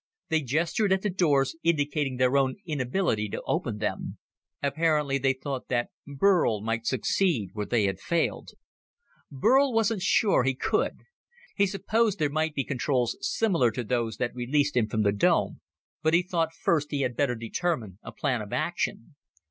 They 0.29 0.41
gestured 0.41 0.91
at 0.93 1.03
the 1.03 1.11
doors, 1.11 1.55
indicating 1.61 2.17
their 2.17 2.35
own 2.35 2.55
inability 2.65 3.29
to 3.29 3.43
open 3.43 3.77
them. 3.77 4.17
Apparently 4.63 5.19
they 5.19 5.33
thought 5.33 5.67
that 5.67 5.91
Burl 6.07 6.59
might 6.61 6.87
succeed 6.87 7.51
where 7.53 7.67
they 7.67 7.83
had 7.83 7.99
failed. 7.99 8.49
Burl 9.29 9.71
wasn't 9.71 10.01
sure 10.01 10.41
he 10.43 10.55
could. 10.55 11.01
He 11.55 11.67
supposed 11.67 12.17
there 12.17 12.31
might 12.31 12.55
be 12.55 12.63
controls 12.63 13.15
similar 13.21 13.69
to 13.69 13.83
those 13.83 14.17
that 14.17 14.33
released 14.33 14.75
him 14.75 14.87
from 14.87 15.03
the 15.03 15.11
dome, 15.11 15.61
but 16.01 16.15
he 16.15 16.23
thought 16.23 16.51
first 16.51 16.89
he 16.89 17.01
had 17.01 17.15
better 17.15 17.35
determine 17.35 17.99
a 18.01 18.11
plan 18.11 18.41
of 18.41 18.51
action. 18.51 19.13